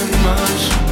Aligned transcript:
too 0.00 0.06
much 0.24 0.89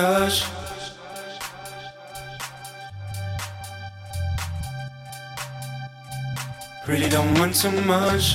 touch. 0.00 0.44
Really 6.88 7.08
don't 7.10 7.38
want 7.38 7.54
too 7.54 7.76
much. 7.82 8.34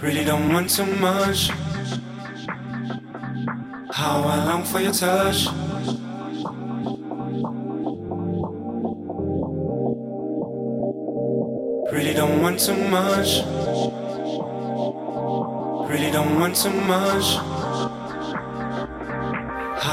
Really 0.00 0.24
don't 0.24 0.52
want 0.52 0.70
too 0.70 0.86
much. 1.08 1.50
How 3.90 4.22
I 4.32 4.36
long 4.48 4.62
for 4.64 4.80
your 4.80 4.92
touch. 4.92 5.48
Really 11.92 12.14
don't 12.14 12.40
want 12.42 12.60
too 12.60 12.78
much. 12.98 13.30
Really 15.90 16.10
don't 16.12 16.38
want 16.38 16.54
too 16.54 16.76
much. 16.94 17.57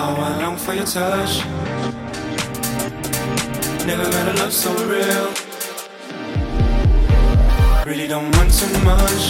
How 0.05 0.13
I 0.13 0.39
long 0.39 0.55
for 0.55 0.75
your 0.75 0.85
touch. 0.85 1.43
Never 3.87 4.07
met 4.13 4.27
a 4.27 4.33
love 4.37 4.53
so 4.53 4.71
real. 4.85 5.33
Really 7.87 8.07
don't 8.07 8.29
want 8.37 8.53
too 8.53 8.69
much. 8.85 9.23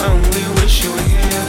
I 0.00 0.06
only 0.16 0.44
wish 0.62 0.82
you 0.82 0.90
were 0.92 1.08
here. 1.12 1.46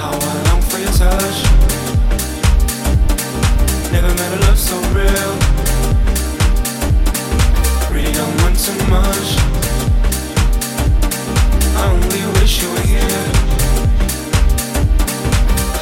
How 0.00 0.12
I 0.16 0.34
long 0.48 0.62
for 0.70 0.78
your 0.78 0.94
touch. 1.04 1.38
Never 3.92 4.08
met 4.08 4.32
a 4.36 4.40
love 4.46 4.58
so 4.58 4.76
real. 4.96 5.32
Really 7.92 8.14
don't 8.14 8.36
want 8.40 8.56
too 8.58 8.78
much. 8.88 9.28
I 11.76 11.84
only 11.92 12.40
wish 12.40 12.62
you 12.62 12.70
were 12.70 12.86
here. 12.86 13.53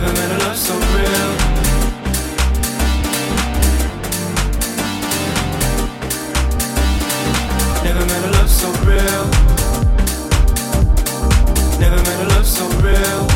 Never 0.00 0.14
met 0.14 0.30
a 0.30 0.38
love 0.46 0.56
so 0.56 0.74
real. 0.74 1.30
Never 7.84 8.06
met 8.06 8.24
a 8.24 8.30
love 8.30 8.48
so 8.48 8.70
real. 8.86 9.26
Never 11.78 12.02
met 12.02 12.20
a 12.20 12.28
love 12.30 12.46
so 12.46 12.66
real. 12.80 13.26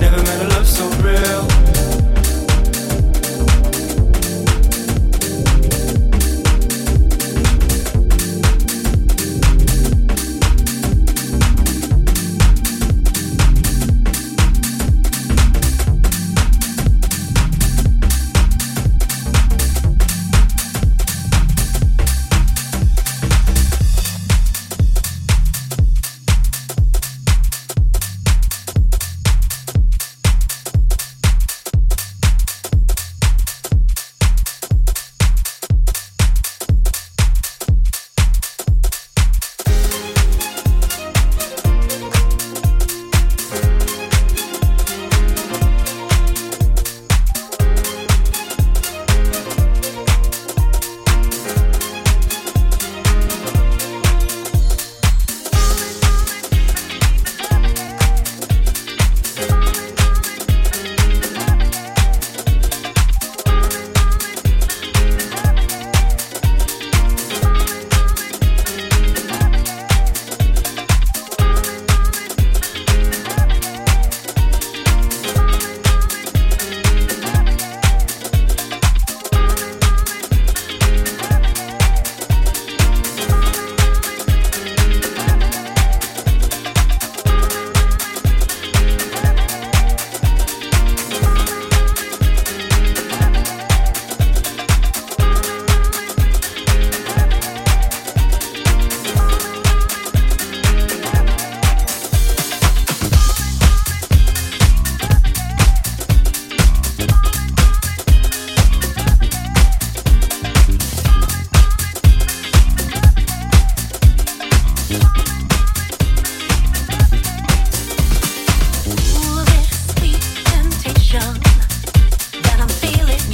Never 0.00 0.22
met 0.22 0.40
a 0.40 0.48
love 0.54 0.66
so 0.66 0.88
real. 1.02 1.53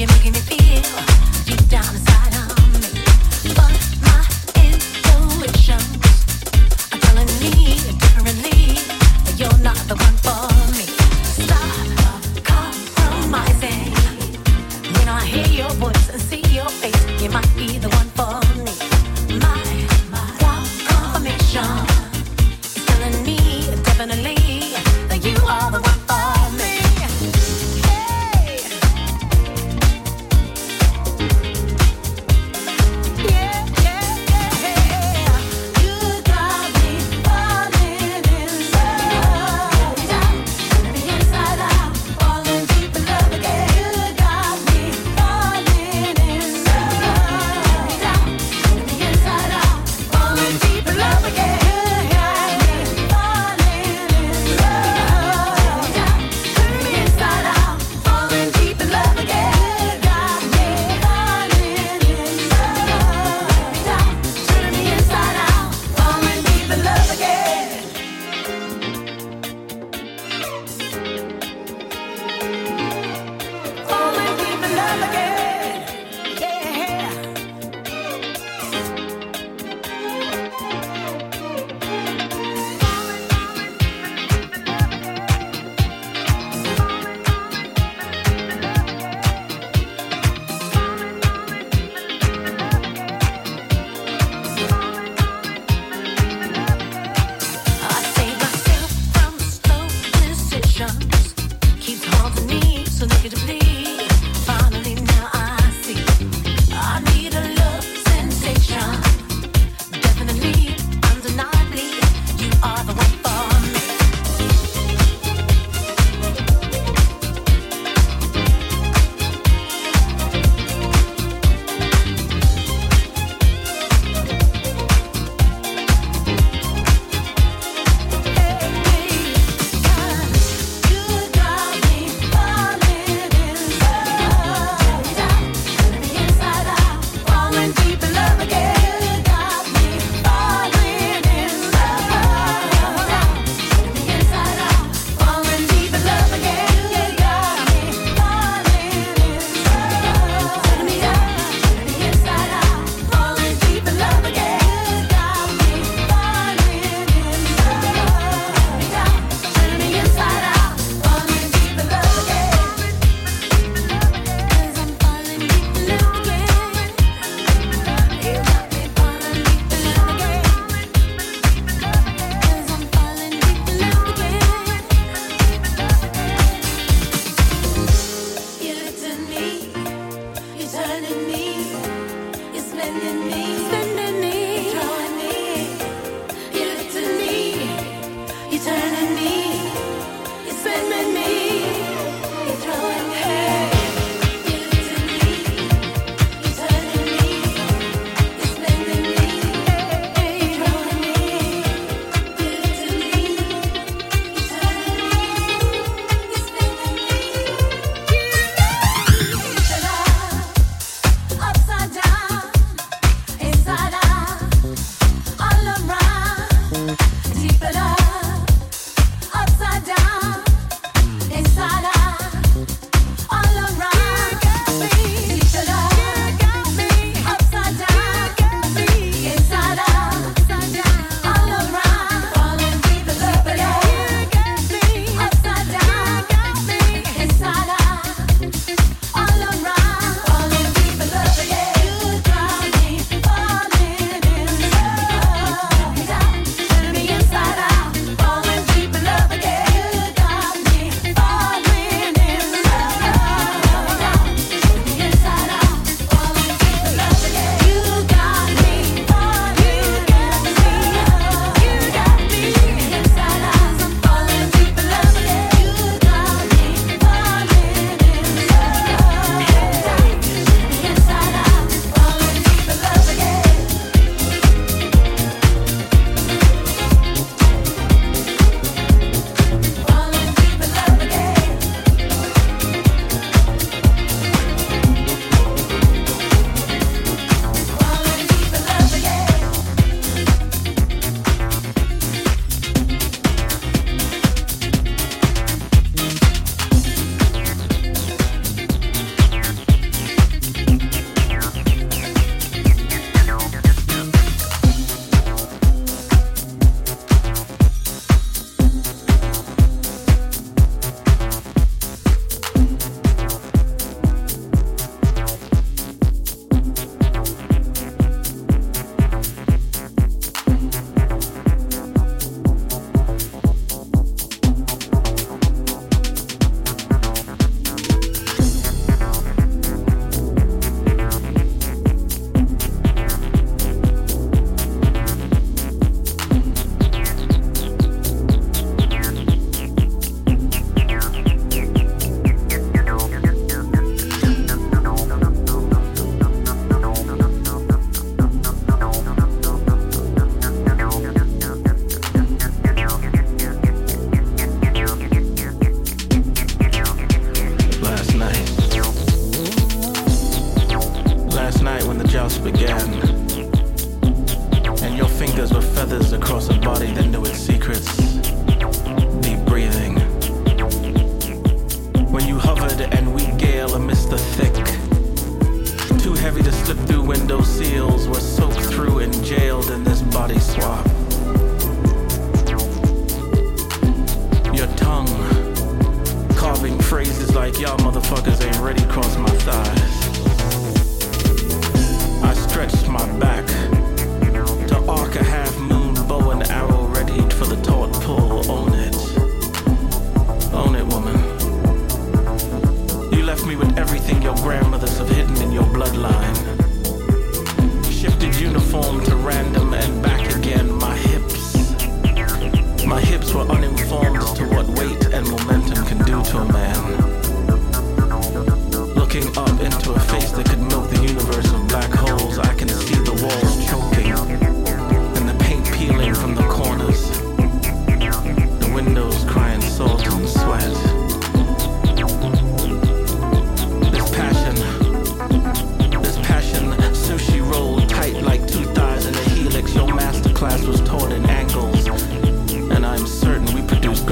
you're 0.01 0.09
making 0.09 0.33
me 0.33 0.50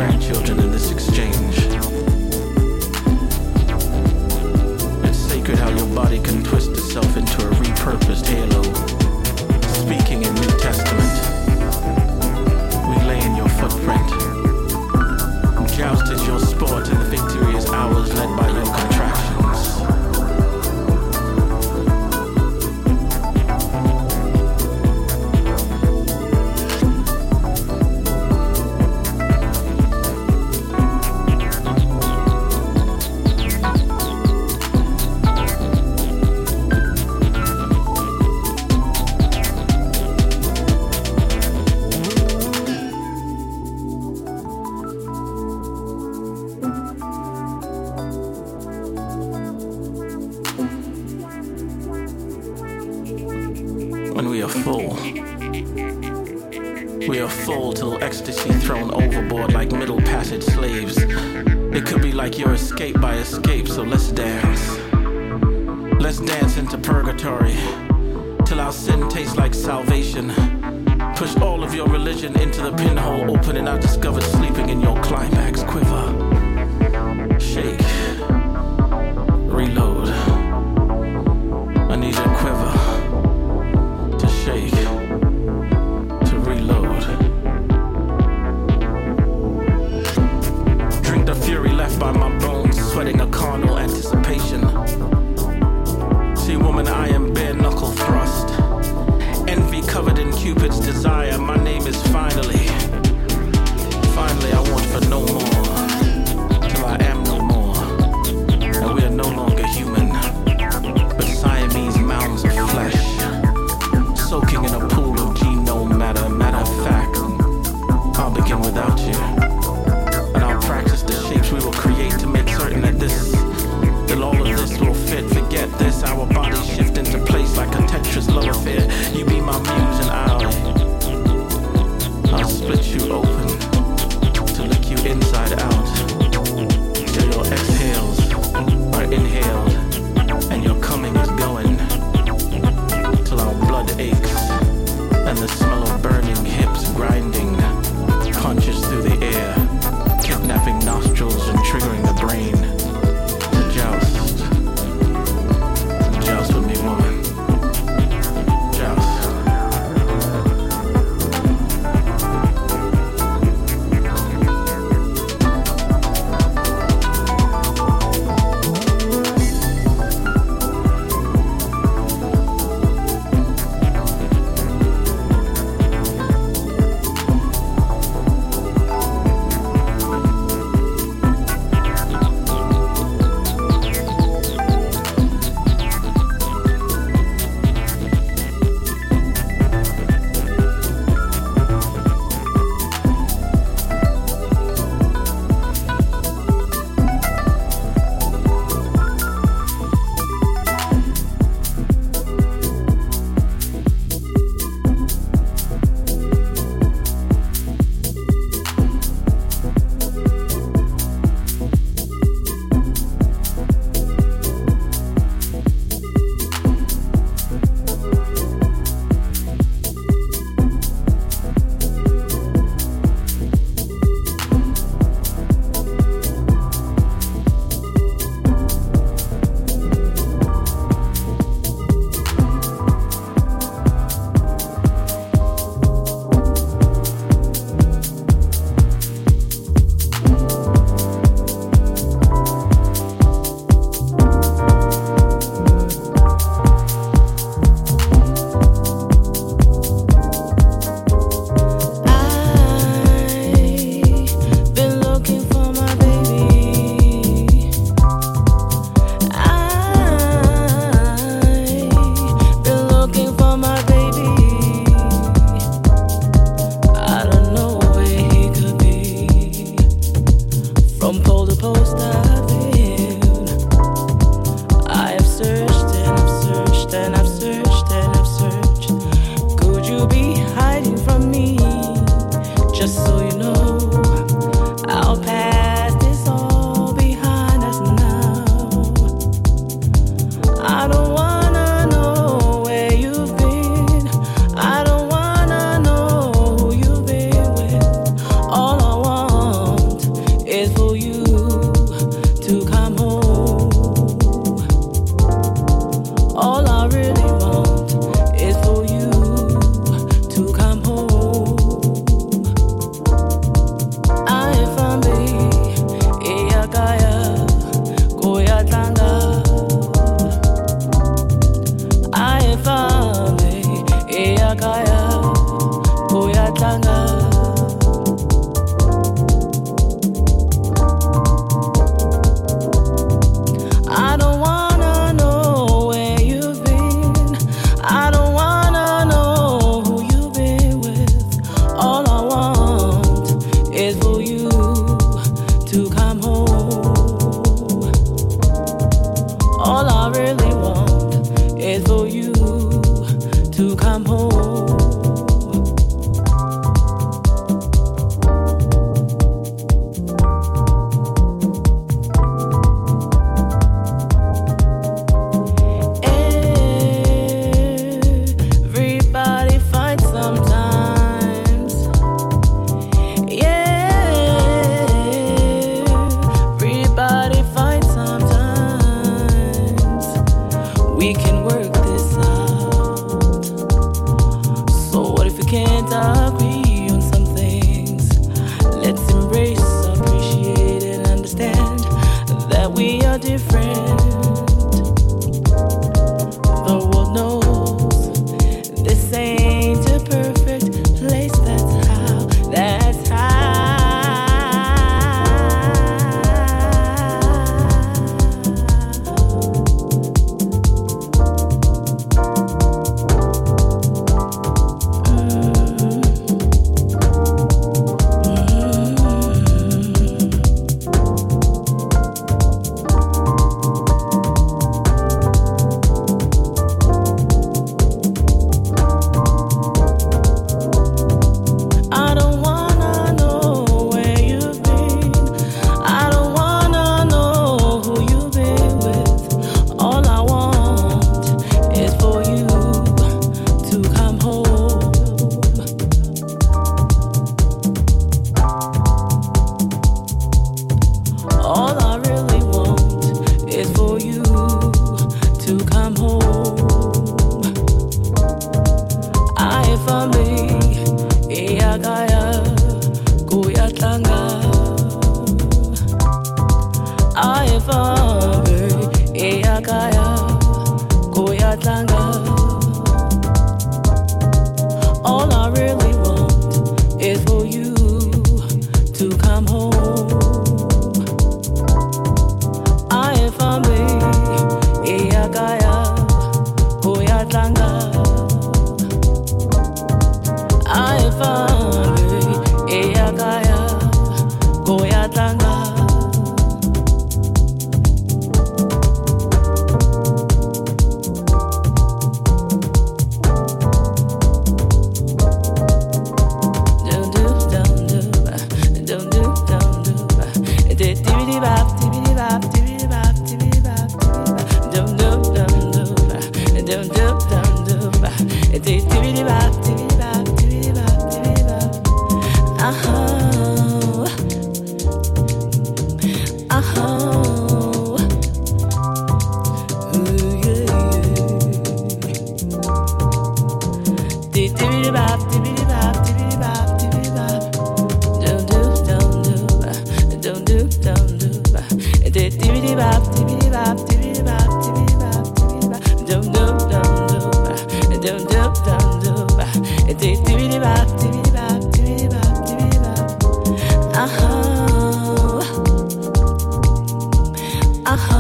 grandchildren 0.09 0.59
in 0.61 0.73
this 0.73 0.91
exchange. 0.91 1.59
It's 5.05 5.19
sacred 5.19 5.59
how 5.59 5.69
your 5.69 5.95
body 5.95 6.19
can 6.19 6.43
twist 6.43 6.71
itself 6.71 7.15
into 7.17 7.47
a 7.47 7.51
repurposed 7.51 8.27
halo. 8.27 8.58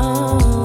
alone. 0.08 0.57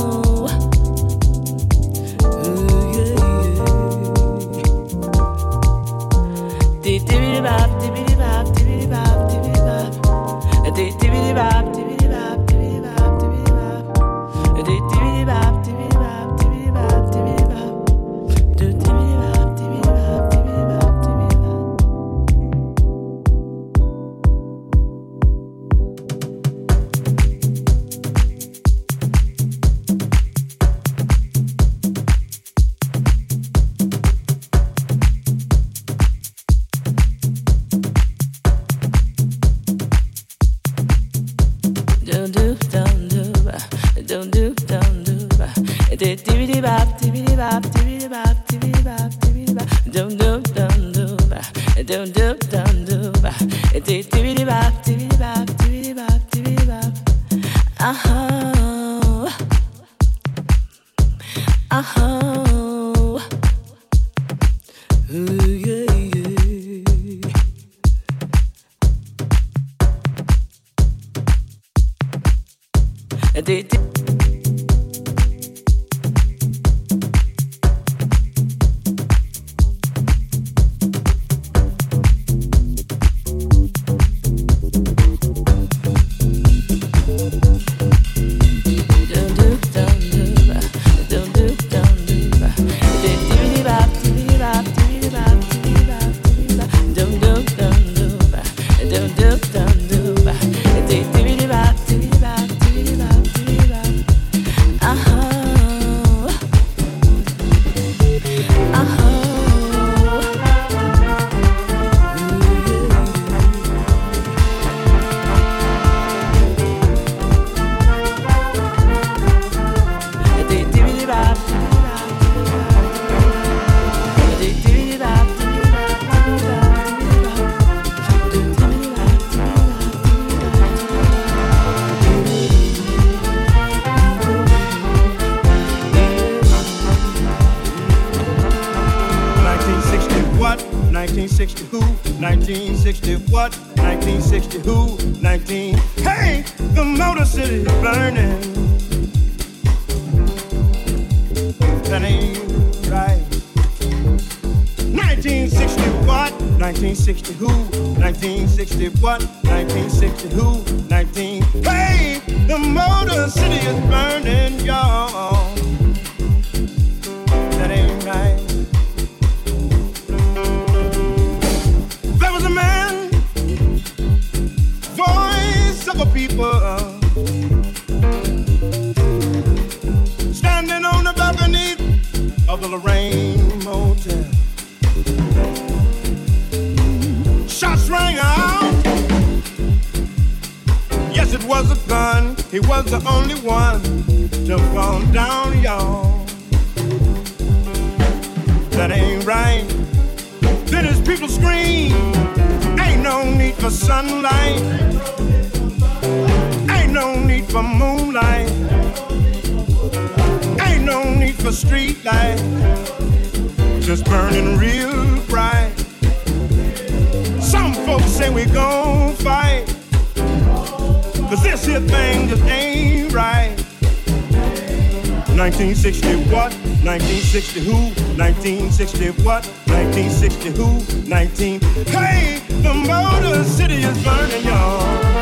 1960 225.38 226.16
what? 226.32 226.54
1960 226.84 227.60
who? 227.62 227.74
1960 228.18 229.10
what? 229.24 229.46
1960 229.68 230.50
who? 230.52 231.10
19. 231.10 231.60
Hey, 231.88 232.42
the 232.62 232.74
Motor 232.74 233.44
City 233.44 233.82
is 233.84 234.04
burning, 234.04 234.46
y'all. 234.46 235.13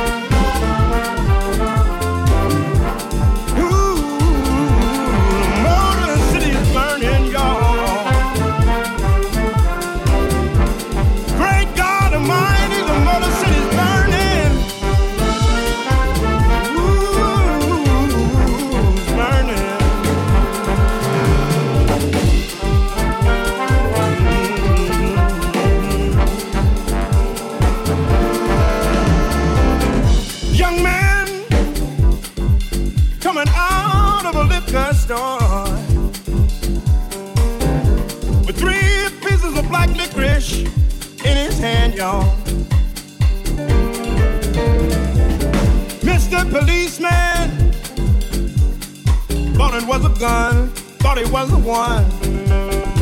Was 49.92 50.06
a 50.06 50.20
gun, 50.22 50.70
thought 51.04 51.18
it 51.18 51.30
was 51.32 51.52
the 51.52 51.58
one. 51.58 52.10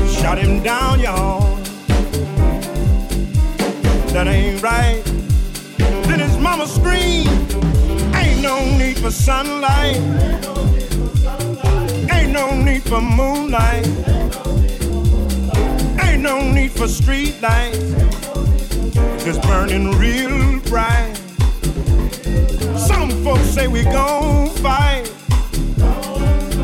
Shot 0.10 0.39
him 0.39 0.63
down, 0.63 0.99
y'all. 0.99 1.56
That 4.12 4.25
ain't 4.25 4.60
right. 4.63 5.04
Then 6.08 6.19
his 6.19 6.36
mama 6.39 6.65
screamed, 6.65 7.30
Ain't 8.15 8.41
no 8.41 8.58
need 8.75 8.97
for 8.97 9.12
sunlight. 9.12 9.97
Ain't 12.12 12.32
no 12.32 12.60
need 12.60 12.82
for 12.82 13.02
moonlight. 13.02 13.86
Ain't 16.02 16.23
no 16.23 16.41
need 16.41 16.71
for 16.71 16.88
street 16.88 17.39
lights. 17.39 17.93
Just 19.23 19.43
burning 19.43 19.91
real 19.99 20.60
bright. 20.62 21.13
Some 22.75 23.12
folks 23.23 23.47
say 23.52 23.67
we 23.67 23.84
gon' 23.84 24.49
fight. 24.56 25.09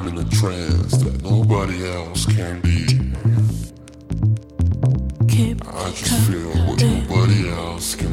I'm 0.00 0.08
in 0.08 0.16
a 0.16 0.24
trance 0.30 0.96
that 0.96 1.22
nobody 1.22 1.86
else 1.86 2.24
can 2.24 2.58
be. 2.62 2.86
I 5.62 5.90
just 5.90 6.26
feel 6.26 6.48
what 6.64 6.80
nobody 6.80 7.50
else 7.50 7.96
can. 7.96 8.09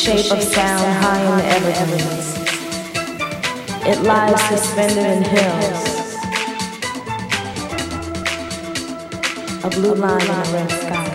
shape 0.00 0.32
of 0.32 0.42
sound 0.42 0.80
high 1.04 1.20
in 1.20 1.36
the 1.36 1.74
evergreens. 1.76 2.28
It 3.86 4.00
lies 4.02 4.40
suspended 4.48 5.04
in 5.04 5.22
hills. 5.22 5.82
A 9.62 9.68
blue 9.68 9.94
line 9.94 10.22
in 10.22 10.30
a 10.30 10.32
red 10.54 10.70
sky. 10.70 11.10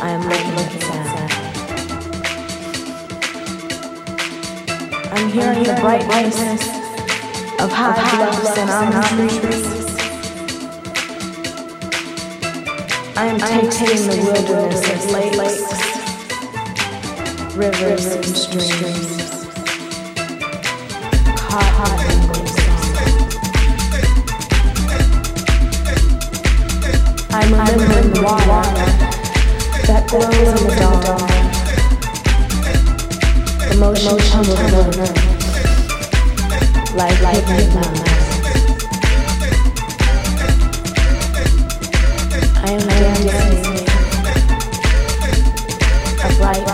I 0.00 0.08
am 0.16 0.22
looking 0.30 0.56
at 0.62 0.70
sound. 0.88 1.30
I'm 5.12 5.28
hearing 5.30 5.62
the 5.62 5.76
brightness 5.78 6.62
of 7.60 7.70
high 7.70 8.00
bluffs 8.16 8.56
and 8.56 8.70
almond 8.70 9.30
trees. 9.30 9.86
I 13.14 13.26
am 13.26 13.38
taking 13.68 14.06
the 14.08 14.16
wilderness 14.24 14.84
of 14.90 15.10
lakes 15.10 15.73
rivers 17.56 18.06
and 18.06 18.24
streams, 18.24 19.46
cotton 21.36 22.20
I'm 27.30 27.52
remembering 27.52 28.22
water 28.24 28.64
that 29.86 30.02
glows 30.08 30.34
in 30.34 30.66
the 30.66 30.74
dawn. 30.80 31.30
Emotion 33.70 34.18
tumbled 34.30 34.74
over, 34.74 35.08
like 36.96 37.18
like 37.22 37.46
midnight. 37.48 38.14
I 42.56 42.68
am 42.70 42.86
dancing 42.88 43.84
a 46.24 46.26
bright 46.36 46.73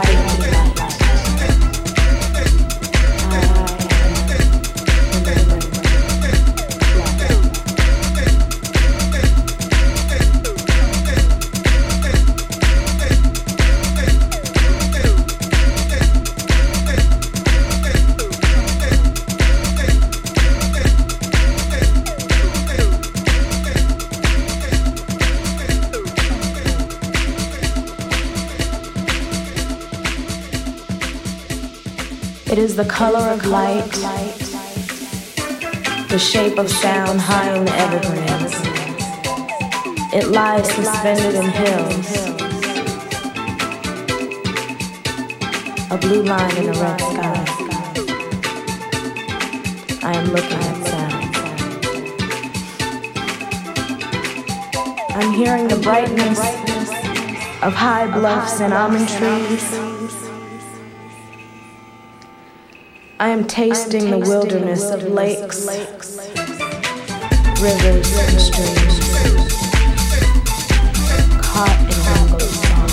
is 32.61 32.77
the 32.77 32.85
color 32.85 33.27
of 33.31 33.47
light, 33.47 33.91
the 36.11 36.19
shape 36.19 36.59
of 36.59 36.69
sound 36.69 37.19
high 37.19 37.57
in 37.57 37.65
the 37.65 37.75
evergreens. 37.85 38.53
It 40.13 40.29
lies 40.29 40.71
suspended 40.71 41.37
in 41.37 41.49
hills, 41.63 42.09
a 45.91 45.97
blue 45.97 46.23
line 46.23 46.57
in 46.59 46.69
a 46.69 46.73
red 46.83 47.01
sky. 47.01 47.45
I 50.03 50.13
am 50.21 50.27
looking 50.35 50.63
at 50.71 50.87
sound. 50.93 51.37
I'm 55.17 55.33
hearing 55.33 55.67
the 55.67 55.81
brightness 55.83 56.41
of 57.63 57.73
high 57.73 58.07
bluffs 58.07 58.61
and 58.61 58.75
almond 58.75 59.09
trees. 59.09 60.00
I 63.41 63.43
am 63.43 63.49
tasting 63.49 64.11
the 64.11 64.19
wilderness 64.19 64.91
of 64.91 65.03
lakes, 65.03 65.65
rivers, 67.59 68.13
and 68.19 68.39
streams. 68.39 69.01
Caught 71.41 71.81
in 71.81 71.91
song. 72.53 72.91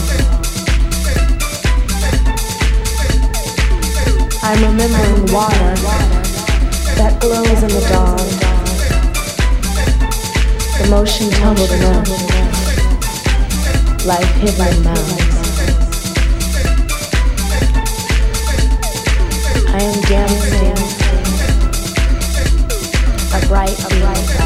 I'm 4.41 4.59
remembering 4.63 5.33
water 5.33 5.75
that 6.95 7.19
glows 7.19 7.61
in 7.63 7.69
the 7.69 7.81
dawn. 7.91 8.27
The 10.77 10.87
motion 10.89 11.29
tumbled 11.29 11.71
enough, 11.71 12.07
like 14.05 14.25
hidden 14.35 14.81
mouths. 14.85 15.36
I 19.77 19.81
am 19.81 20.01
dancing 20.01 20.71
a 23.31 23.47
bright, 23.47 23.77
a 23.85 23.99
bright. 23.99 24.36